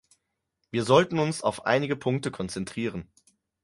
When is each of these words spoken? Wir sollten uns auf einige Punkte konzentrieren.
Wir 0.71 0.83
sollten 0.83 1.19
uns 1.19 1.43
auf 1.43 1.67
einige 1.67 1.95
Punkte 1.95 2.31
konzentrieren. 2.31 3.07